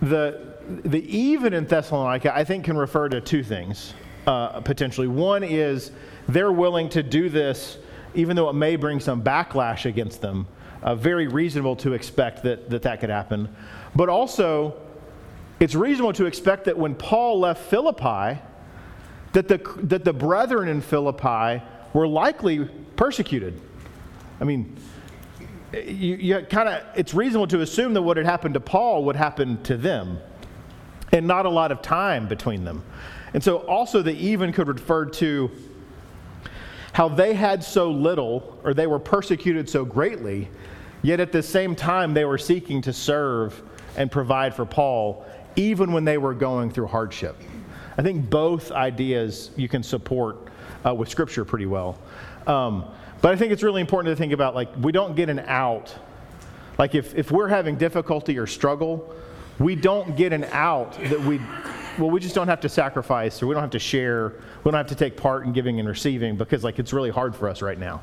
[0.00, 3.94] the, the even in Thessalonica, I think, can refer to two things
[4.26, 5.08] uh, potentially.
[5.08, 5.92] One is
[6.28, 7.78] they're willing to do this,
[8.14, 10.46] even though it may bring some backlash against them.
[10.82, 13.48] Uh, very reasonable to expect that, that that could happen.
[13.94, 14.74] But also,
[15.58, 18.40] it's reasonable to expect that when Paul left Philippi,
[19.32, 21.62] that the, that the brethren in Philippi
[21.96, 22.62] were likely
[22.94, 23.58] persecuted.
[24.38, 24.76] I mean,
[25.72, 29.16] you, you kind of, it's reasonable to assume that what had happened to Paul would
[29.16, 30.18] happen to them,
[31.12, 32.84] and not a lot of time between them.
[33.32, 35.50] And so, also, the even could refer to
[36.92, 40.50] how they had so little, or they were persecuted so greatly,
[41.00, 43.62] yet at the same time they were seeking to serve
[43.96, 45.24] and provide for Paul,
[45.56, 47.40] even when they were going through hardship.
[47.96, 50.50] I think both ideas you can support
[50.86, 51.98] uh, with Scripture pretty well.
[52.46, 52.84] Um,
[53.20, 55.94] but I think it's really important to think about like, we don't get an out.
[56.78, 59.14] Like, if, if we're having difficulty or struggle,
[59.58, 61.40] we don't get an out that we,
[61.98, 64.34] well, we just don't have to sacrifice or we don't have to share.
[64.62, 67.34] We don't have to take part in giving and receiving because, like, it's really hard
[67.34, 68.02] for us right now.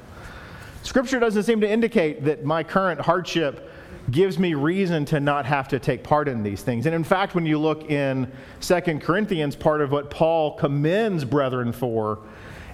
[0.82, 3.70] Scripture doesn't seem to indicate that my current hardship
[4.12, 6.88] gives me reason to not have to take part in these things.
[6.88, 11.72] And in fact, when you look in Second Corinthians, part of what Paul commends brethren
[11.72, 12.20] for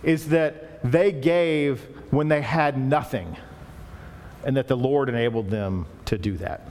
[0.04, 1.82] is that they gave
[2.12, 3.36] when they had nothing,
[4.46, 6.70] and that the Lord enabled them to do that.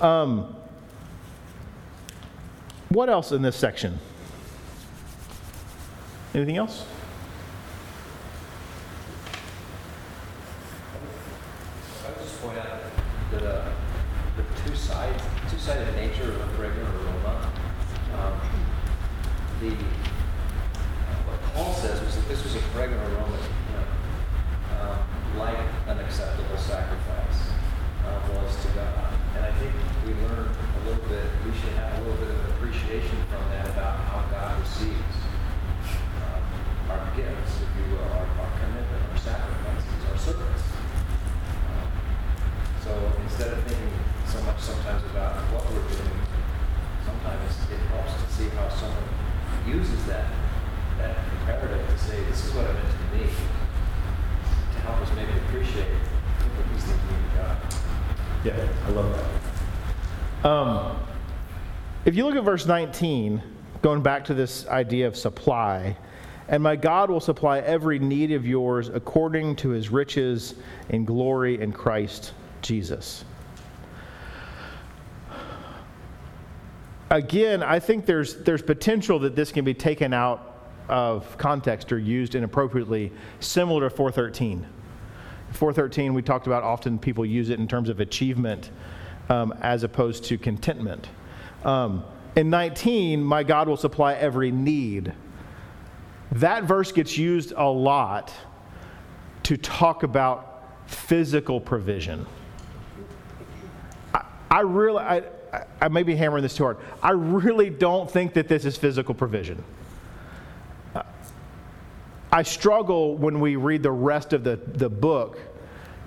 [0.00, 0.56] Um,
[2.88, 3.98] what else in this section?
[6.34, 6.86] Anything else?
[12.04, 12.80] I just point out
[13.32, 13.70] that uh,
[14.36, 17.52] the two sides, two-sided nature of fragrant aroma.
[18.14, 18.40] Um,
[19.60, 19.70] the
[21.26, 23.84] what Paul says was that this was a aroma to him,
[24.80, 24.98] um,
[25.38, 25.58] like
[25.88, 27.50] an acceptable sacrifice
[28.06, 29.10] uh, was to God.
[29.36, 29.72] And I think
[30.06, 31.26] we learn a little bit.
[31.44, 35.16] We should have a little bit of appreciation from that about how God receives
[36.22, 36.42] um,
[36.90, 40.64] our gifts, if you will, our, our commitment, our sacrifices, our service.
[41.74, 41.88] Um,
[42.84, 42.92] so
[43.24, 46.20] instead of thinking so much sometimes about what we're doing,
[47.04, 49.10] sometimes it helps to see how someone
[49.66, 50.41] uses that
[51.52, 53.24] that comparative to say, this is what it meant to me,
[54.72, 57.56] to help us maybe appreciate what God.
[58.44, 59.30] Yeah, I love
[60.42, 60.48] that.
[60.48, 60.98] Um,
[62.04, 63.42] if you look at verse 19,
[63.80, 65.96] going back to this idea of supply,
[66.48, 70.54] and my God will supply every need of yours according to his riches
[70.88, 73.24] in glory in Christ Jesus.
[77.10, 80.51] Again, I think there's, there's potential that this can be taken out
[80.92, 84.66] of context are used inappropriately, similar to 413.
[85.52, 88.70] 413, we talked about often people use it in terms of achievement
[89.30, 91.08] um, as opposed to contentment.
[91.64, 92.04] Um,
[92.36, 95.14] in 19, my God will supply every need.
[96.32, 98.30] That verse gets used a lot
[99.44, 102.26] to talk about physical provision.
[104.12, 105.22] I, I really, I,
[105.80, 106.76] I may be hammering this too hard.
[107.02, 109.64] I really don't think that this is physical provision.
[112.32, 115.38] I struggle when we read the rest of the, the book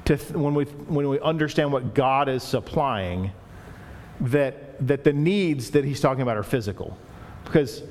[0.06, 3.32] to th- when, we, when we understand what God is supplying,
[4.22, 6.98] that, that the needs that he's talking about are physical.
[7.44, 7.84] Because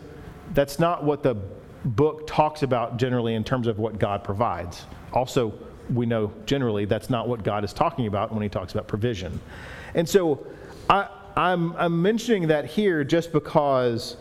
[0.53, 1.37] that's not what the
[1.85, 4.85] book talks about generally in terms of what God provides.
[5.13, 5.55] Also,
[5.93, 9.41] we know generally that's not what God is talking about when he talks about provision.
[9.95, 10.45] And so
[10.91, 14.17] I, I'm, I'm mentioning that here just because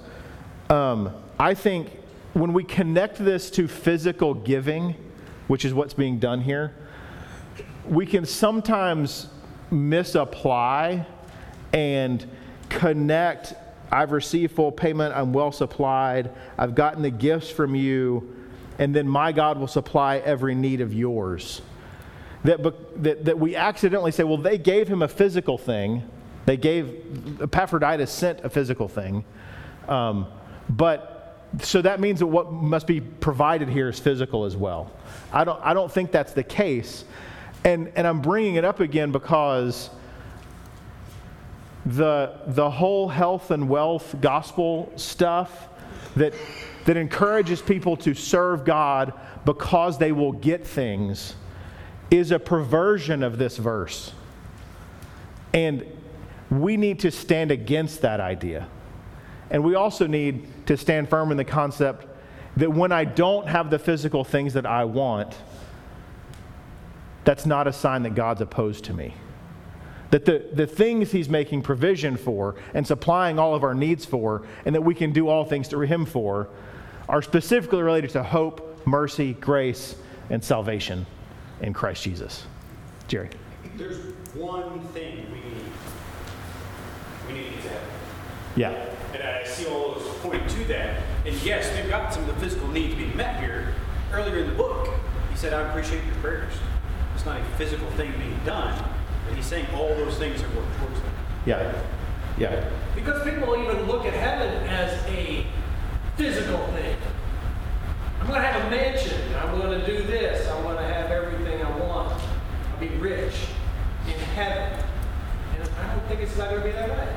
[0.69, 1.89] um, I think
[2.33, 4.95] when we connect this to physical giving,
[5.47, 6.73] which is what's being done here,
[7.87, 9.27] we can sometimes
[9.69, 11.05] misapply
[11.73, 12.25] and
[12.69, 13.53] connect
[13.93, 18.35] I've received full payment, I'm well supplied, I've gotten the gifts from you,
[18.79, 21.61] and then my God will supply every need of yours.
[22.43, 22.63] That,
[23.03, 26.09] that, that we accidentally say, well, they gave him a physical thing.
[26.47, 29.23] They gave, Epaphroditus sent a physical thing.
[29.87, 30.25] Um,
[30.67, 31.12] but
[31.61, 34.91] so that means that what must be provided here is physical as well.
[35.31, 37.05] I don't, I don't think that's the case.
[37.63, 39.89] And, and I'm bringing it up again because
[41.85, 45.69] the, the whole health and wealth gospel stuff
[46.15, 46.33] that,
[46.85, 49.13] that encourages people to serve God
[49.45, 51.35] because they will get things
[52.09, 54.13] is a perversion of this verse.
[55.53, 55.85] And
[56.49, 58.67] we need to stand against that idea.
[59.49, 62.07] And we also need to stand firm in the concept
[62.57, 65.35] that when I don't have the physical things that I want,
[67.23, 69.13] that's not a sign that God's opposed to me.
[70.11, 74.43] That the, the things He's making provision for and supplying all of our needs for,
[74.65, 76.49] and that we can do all things through Him for,
[77.09, 79.95] are specifically related to hope, mercy, grace,
[80.29, 81.05] and salvation
[81.61, 82.45] in Christ Jesus.
[83.07, 83.29] Jerry.
[83.75, 85.63] There's one thing we need.
[87.27, 87.81] We need to have.
[88.55, 88.85] Yeah.
[89.13, 91.01] And I see all those pointing to that.
[91.25, 93.73] And yes, we've got some of the physical needs being met here.
[94.11, 94.89] Earlier in the book,
[95.31, 96.53] he said, I appreciate your prayers.
[97.13, 98.83] It's not a physical thing being done,
[99.27, 101.11] but he's saying all those things are working towards them.
[101.45, 101.81] Yeah.
[102.37, 102.69] Yeah.
[102.95, 105.45] Because people even look at heaven as a
[106.17, 106.95] physical thing.
[108.19, 109.21] I'm going to have a mansion.
[109.35, 110.47] I'm going to do this.
[110.49, 112.19] I'm going to have everything I want.
[112.71, 113.35] I'll be rich
[114.07, 114.79] in heaven.
[115.55, 117.07] And I don't think it's not going to be that way.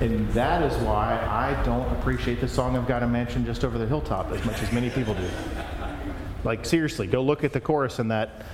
[0.00, 3.78] And that is why I don't appreciate the song I've got a mansion just over
[3.78, 5.28] the hilltop as much as many people do.
[6.44, 8.44] Like seriously, go look at the chorus in that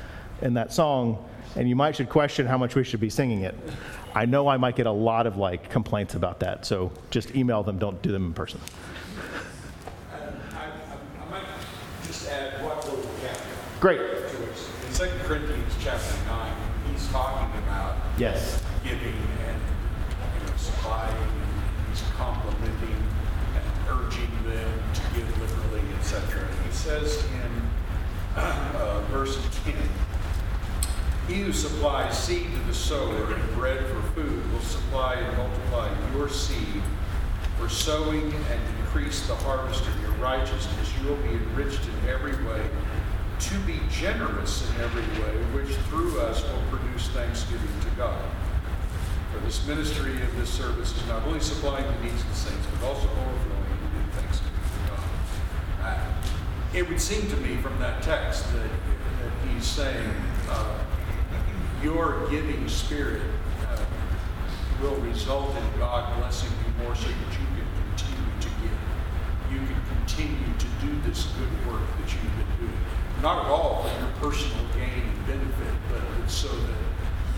[0.41, 3.55] in that song and you might should question how much we should be singing it.
[4.15, 7.63] I know I might get a lot of like complaints about that, so just email
[7.63, 8.61] them, don't do them in person.
[13.81, 13.99] Great.
[13.99, 15.05] To.
[15.05, 16.53] In 2 Corinthians chapter 9,
[16.93, 18.63] he's talking about Yes.
[18.85, 19.59] giving and
[20.39, 22.95] you know, supplying, and he's complimenting
[23.57, 25.83] and urging them to give liberally,
[26.13, 26.47] etc.
[26.67, 27.63] He says in
[28.37, 29.75] uh, verse 10,
[31.29, 35.91] He who supplies seed to the sower and bread for food will supply and multiply
[36.15, 36.83] your seed
[37.59, 40.93] for sowing and increase the harvest of your righteousness.
[41.01, 42.63] You will be enriched in every way
[43.39, 48.23] to be generous in every way, which through us will produce thanksgiving to God.
[49.33, 52.67] For this ministry of this service is not only supplying the needs of the saints,
[52.73, 55.05] but also overflowing in thanksgiving to God.
[55.83, 55.99] Uh,
[56.75, 60.11] it would seem to me from that text that, that he's saying,
[60.49, 60.79] uh,
[61.83, 63.23] your giving spirit
[63.69, 63.85] uh,
[64.81, 69.53] will result in God blessing you more so that you can continue to give.
[69.53, 72.81] You can continue to do this good work that you've been doing.
[73.21, 76.83] Not at all for your personal gain and benefit, but it's so that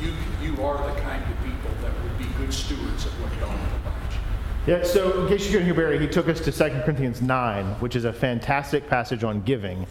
[0.00, 0.12] you,
[0.42, 4.14] you are the kind of people that would be good stewards of what God provides
[4.14, 4.20] you.
[4.66, 7.66] Yeah, so in case you couldn't hear Barry, he took us to 2 Corinthians 9,
[7.80, 9.86] which is a fantastic passage on giving.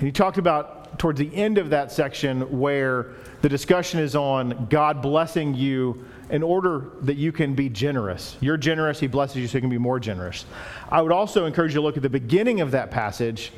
[0.00, 5.00] He talked about towards the end of that section where the discussion is on God
[5.00, 8.36] blessing you in order that you can be generous.
[8.40, 10.44] You're generous, he blesses you so you can be more generous.
[10.90, 13.52] I would also encourage you to look at the beginning of that passage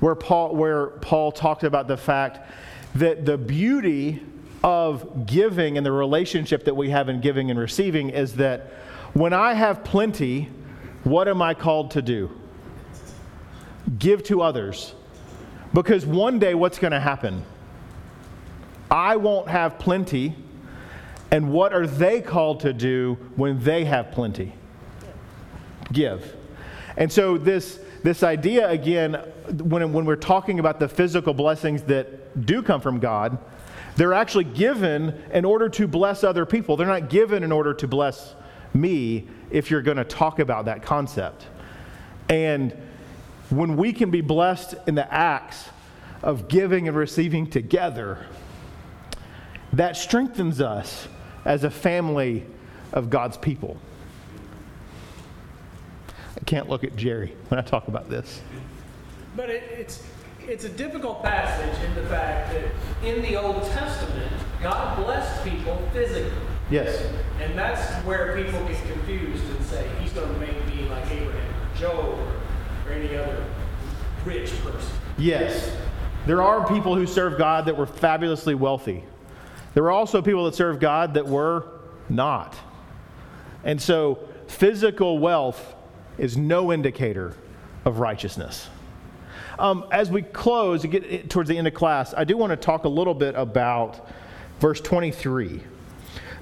[0.00, 2.46] where Paul, where Paul talked about the fact
[2.96, 4.22] that the beauty
[4.62, 8.70] of giving and the relationship that we have in giving and receiving is that
[9.14, 10.50] when I have plenty,
[11.04, 12.30] what am I called to do?
[13.98, 14.94] Give to others.
[15.72, 17.44] Because one day, what's going to happen?
[18.90, 20.36] I won't have plenty,
[21.30, 24.52] and what are they called to do when they have plenty?
[25.92, 26.36] Give.
[26.96, 29.14] And so, this, this idea, again,
[29.62, 33.38] when, when we're talking about the physical blessings that do come from God,
[33.96, 36.76] they're actually given in order to bless other people.
[36.76, 38.34] They're not given in order to bless
[38.74, 41.46] me if you're going to talk about that concept.
[42.28, 42.76] And
[43.50, 45.68] when we can be blessed in the acts
[46.22, 48.26] of giving and receiving together,
[49.72, 51.08] that strengthens us
[51.44, 52.46] as a family
[52.92, 53.76] of God's people.
[56.36, 58.40] I can't look at Jerry when I talk about this.
[59.36, 60.02] But it, it's
[60.46, 62.64] it's a difficult passage in the fact that
[63.06, 64.30] in the Old Testament,
[64.62, 66.32] God blessed people physically.
[66.70, 67.06] Yes.
[67.40, 71.72] And that's where people get confused and say, He's going to make me like Abraham
[71.72, 73.44] or Job or, or any other
[74.24, 74.90] rich person.
[75.18, 75.70] Yes.
[76.26, 79.04] There are people who serve God that were fabulously wealthy.
[79.74, 81.66] There were also people that served God that were
[82.08, 82.56] not.
[83.62, 85.74] And so, physical wealth
[86.16, 87.34] is no indicator
[87.84, 88.68] of righteousness.
[89.58, 92.84] Um, as we close, get towards the end of class, I do want to talk
[92.84, 94.08] a little bit about
[94.60, 95.60] verse 23.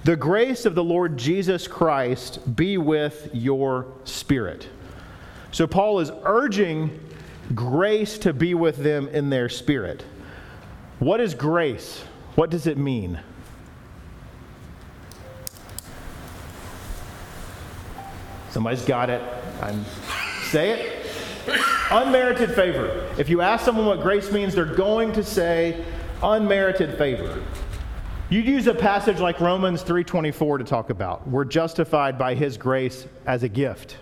[0.05, 4.69] The grace of the Lord Jesus Christ be with your spirit.
[5.53, 6.99] So, Paul is urging
[7.55, 10.05] grace to be with them in their spirit.
[10.99, 12.03] What is grace?
[12.35, 13.21] What does it mean?
[18.51, 19.23] Somebody's got it.
[19.61, 19.85] I'm,
[20.51, 21.07] say it.
[21.91, 23.09] Unmerited favor.
[23.19, 25.85] If you ask someone what grace means, they're going to say
[26.23, 27.43] unmerited favor.
[28.33, 31.29] You'd use a passage like Romans 3:24 to talk about.
[31.29, 33.99] We're justified by his grace as a gift.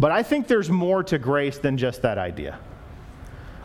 [0.00, 2.58] But I think there's more to grace than just that idea.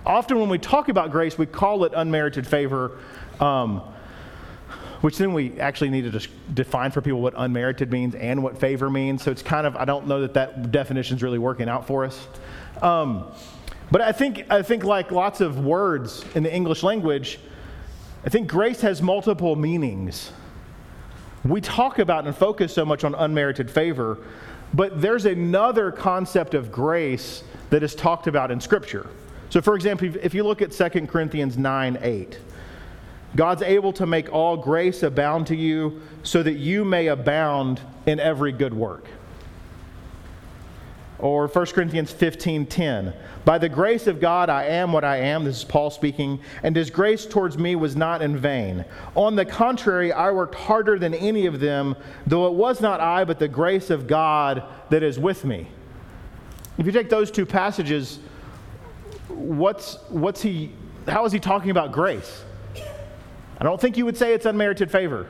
[0.05, 2.99] Often when we talk about grace, we call it unmerited favor,
[3.39, 3.81] um,
[5.01, 8.87] which then we actually need to define for people what unmerited means and what favor
[8.87, 9.23] means.
[9.23, 12.05] So it's kind of, I don't know that that definition is really working out for
[12.05, 12.27] us.
[12.83, 13.31] Um,
[13.89, 17.39] but I think, I think, like lots of words in the English language,
[18.25, 20.31] I think grace has multiple meanings.
[21.45, 24.17] We talk about and focus so much on unmerited favor,
[24.73, 29.07] but there's another concept of grace that is talked about in Scripture.
[29.49, 32.39] So, for example, if you look at 2 Corinthians 9 8,
[33.35, 38.19] God's able to make all grace abound to you so that you may abound in
[38.19, 39.05] every good work.
[41.19, 43.13] Or 1 Corinthians 15:10.
[43.43, 46.75] By the grace of God I am what I am, this is Paul speaking, and
[46.75, 48.85] his grace towards me was not in vain.
[49.15, 51.95] On the contrary, I worked harder than any of them,
[52.27, 55.67] though it was not I but the grace of God that is with me.
[56.77, 58.19] If you take those two passages,
[59.29, 60.71] what's what's he
[61.07, 62.43] how is he talking about grace?
[63.59, 65.25] I don't think you would say it's unmerited favor.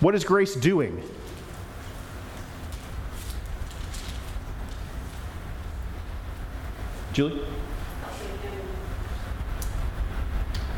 [0.00, 1.02] What is grace doing?
[7.16, 7.40] Julie?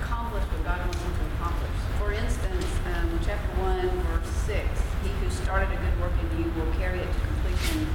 [0.02, 1.70] Accomplish what God wants him to accomplish.
[1.98, 2.64] For instance,
[2.94, 4.62] um, chapter 1, verse 6,
[5.02, 7.88] he who started a good work in you will carry it to completion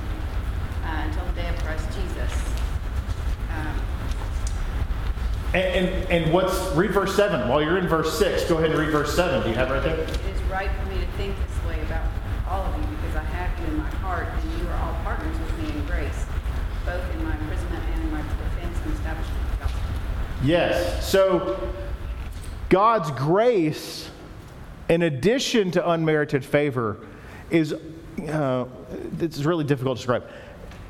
[0.83, 2.33] uh, until the day of Christ Jesus.
[3.47, 3.79] Um,
[5.53, 7.47] and, and, and what's, read verse 7.
[7.47, 9.43] While you're in verse 6, go ahead and read verse 7.
[9.43, 9.99] Do you have it right there?
[9.99, 12.11] It is right for me to think this way about
[12.49, 15.31] all of you because I have you in my heart and you are all partners
[15.39, 16.25] with me in grace,
[16.85, 19.81] both in my imprisonment and in my defense and establishment of the gospel.
[20.43, 21.09] Yes.
[21.09, 21.57] So
[22.69, 24.09] God's grace,
[24.89, 26.97] in addition to unmerited favor,
[27.49, 27.73] is
[28.27, 28.65] uh,
[29.19, 30.27] it's really difficult to describe.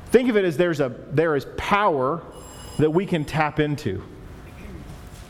[0.06, 2.22] Think of it as there's a there is power
[2.78, 4.02] that we can tap into.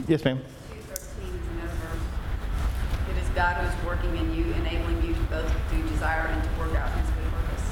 [0.09, 0.39] Yes, ma'am.
[0.39, 3.11] 213 is another verse.
[3.11, 6.43] It is God who is working in you, enabling you to both do desire and
[6.43, 7.65] to work out his good purpose.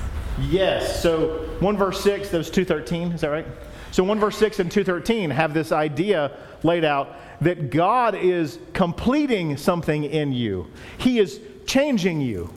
[0.51, 1.03] Yes.
[1.03, 3.47] So 1 verse 6, that was 213, is that right?
[3.93, 9.57] So 1 verse 6 and 213 have this idea laid out that God is completing
[9.57, 10.67] something in you.
[10.99, 12.53] He is changing you.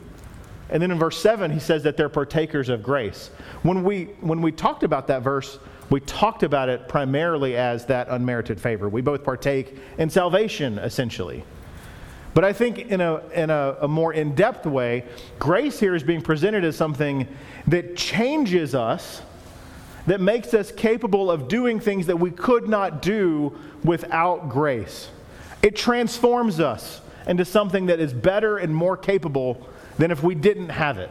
[0.70, 3.28] And then in verse 7 he says that they're partakers of grace.
[3.62, 5.58] When we when we talked about that verse,
[5.90, 8.88] we talked about it primarily as that unmerited favor.
[8.88, 11.44] We both partake in salvation essentially.
[12.32, 15.04] But I think in a, in a, a more in depth way,
[15.38, 17.26] grace here is being presented as something
[17.66, 19.22] that changes us,
[20.06, 25.10] that makes us capable of doing things that we could not do without grace.
[25.62, 30.68] It transforms us into something that is better and more capable than if we didn't
[30.68, 31.10] have it.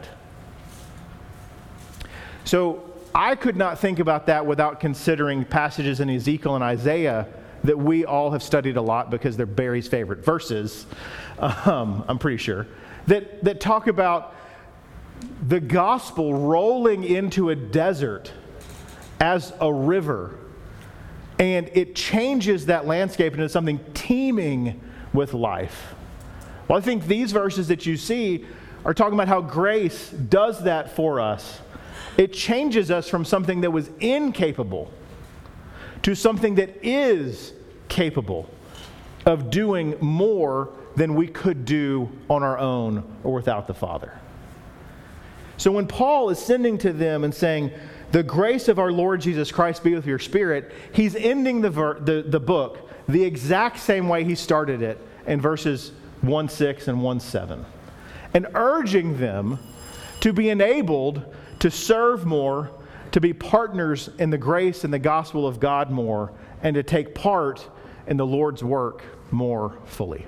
[2.44, 7.26] So I could not think about that without considering passages in Ezekiel and Isaiah
[7.64, 10.86] that we all have studied a lot because they're Barry's favorite verses,
[11.38, 12.66] um, I'm pretty sure,
[13.08, 14.34] that, that talk about
[15.48, 18.32] the gospel rolling into a desert
[19.20, 20.38] as a river.
[21.38, 24.80] And it changes that landscape into something teeming
[25.12, 25.94] with life.
[26.68, 28.46] Well, I think these verses that you see
[28.84, 31.60] are talking about how grace does that for us.
[32.16, 34.90] It changes us from something that was incapable
[36.02, 37.52] to something that is
[37.88, 38.48] capable
[39.26, 44.12] of doing more than we could do on our own or without the Father.
[45.58, 47.72] So when Paul is sending to them and saying,
[48.16, 52.00] The grace of our Lord Jesus Christ be with your spirit, he's ending the, ver-
[52.00, 55.92] the, the book the exact same way he started it in verses
[56.22, 57.66] 1 6 and 1 7,
[58.32, 59.58] and urging them
[60.20, 62.70] to be enabled to serve more,
[63.12, 67.14] to be partners in the grace and the gospel of God more, and to take
[67.14, 67.68] part
[68.06, 70.24] in the Lord's work more fully.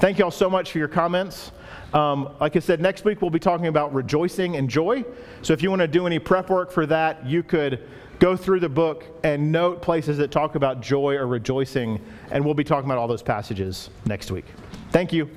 [0.00, 1.50] Thank you all so much for your comments.
[1.94, 5.04] Um, like I said, next week we'll be talking about rejoicing and joy.
[5.42, 7.86] So if you want to do any prep work for that, you could
[8.18, 12.54] go through the book and note places that talk about joy or rejoicing, and we'll
[12.54, 14.44] be talking about all those passages next week.
[14.90, 15.28] Thank you.